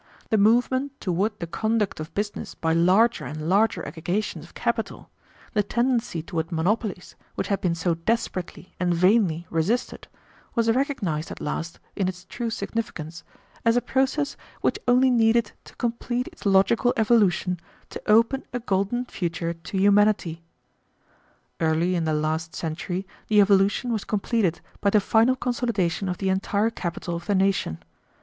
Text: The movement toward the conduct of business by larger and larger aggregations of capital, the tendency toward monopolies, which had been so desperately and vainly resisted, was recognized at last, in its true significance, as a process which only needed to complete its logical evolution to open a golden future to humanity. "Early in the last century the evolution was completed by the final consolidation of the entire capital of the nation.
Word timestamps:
The 0.31 0.37
movement 0.39 0.99
toward 0.99 1.37
the 1.39 1.45
conduct 1.45 1.99
of 1.99 2.11
business 2.15 2.55
by 2.55 2.73
larger 2.73 3.23
and 3.23 3.47
larger 3.47 3.87
aggregations 3.87 4.43
of 4.45 4.55
capital, 4.55 5.11
the 5.53 5.61
tendency 5.61 6.23
toward 6.23 6.51
monopolies, 6.51 7.15
which 7.35 7.49
had 7.49 7.61
been 7.61 7.75
so 7.75 7.93
desperately 7.93 8.73
and 8.79 8.95
vainly 8.95 9.45
resisted, 9.51 10.07
was 10.55 10.71
recognized 10.71 11.29
at 11.29 11.39
last, 11.39 11.79
in 11.95 12.07
its 12.07 12.25
true 12.25 12.49
significance, 12.49 13.23
as 13.63 13.77
a 13.77 13.79
process 13.79 14.35
which 14.61 14.79
only 14.87 15.11
needed 15.11 15.51
to 15.65 15.75
complete 15.75 16.27
its 16.29 16.47
logical 16.47 16.95
evolution 16.97 17.59
to 17.91 18.01
open 18.07 18.43
a 18.53 18.59
golden 18.59 19.05
future 19.05 19.53
to 19.53 19.77
humanity. 19.77 20.41
"Early 21.59 21.93
in 21.93 22.05
the 22.05 22.15
last 22.15 22.55
century 22.55 23.05
the 23.27 23.39
evolution 23.39 23.93
was 23.93 24.03
completed 24.03 24.61
by 24.79 24.89
the 24.89 24.99
final 24.99 25.35
consolidation 25.35 26.09
of 26.09 26.17
the 26.17 26.29
entire 26.29 26.71
capital 26.71 27.15
of 27.15 27.27
the 27.27 27.35
nation. 27.35 27.83